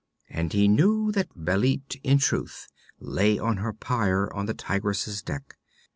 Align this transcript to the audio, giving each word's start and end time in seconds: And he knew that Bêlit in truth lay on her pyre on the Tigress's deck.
And 0.31 0.51
he 0.51 0.67
knew 0.67 1.11
that 1.11 1.37
Bêlit 1.37 1.99
in 2.01 2.17
truth 2.17 2.67
lay 2.99 3.37
on 3.37 3.57
her 3.57 3.71
pyre 3.71 4.33
on 4.33 4.47
the 4.47 4.55
Tigress's 4.55 5.21
deck. 5.21 5.57